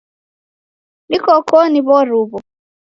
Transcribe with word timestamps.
Niko 1.09 1.31
koni 1.49 1.79
w'oruw'o. 1.87 2.39